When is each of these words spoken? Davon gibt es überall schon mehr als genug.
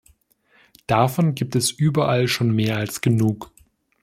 Davon 0.87 1.35
gibt 1.35 1.55
es 1.55 1.69
überall 1.69 2.27
schon 2.27 2.55
mehr 2.55 2.77
als 2.77 3.01
genug. 3.01 3.51